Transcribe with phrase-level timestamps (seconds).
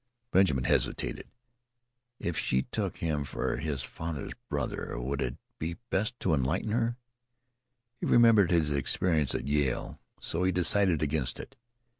[0.31, 1.27] Benjamin hesitated.
[2.19, 6.97] If she took him for his father's brother, would it be best to enlighten her?
[7.99, 11.55] He remembered his experience at Yale, so he decided against it.